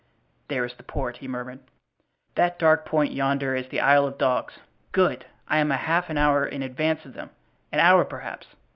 "There 0.47 0.65
is 0.65 0.73
the 0.73 0.81
port," 0.81 1.17
he 1.17 1.27
murmured. 1.27 1.59
"That 2.33 2.57
dark 2.57 2.85
point 2.87 3.11
yonder 3.13 3.55
is 3.55 3.67
the 3.67 3.81
Isle 3.81 4.07
of 4.07 4.17
Dogs. 4.17 4.55
Good! 4.93 5.25
I 5.47 5.59
am 5.59 5.69
half 5.69 6.09
an 6.09 6.17
hour 6.17 6.43
in 6.43 6.63
advance 6.63 7.05
of 7.05 7.13
them, 7.13 7.29
an 7.71 7.79
hour, 7.81 8.03
perhaps. 8.03 8.47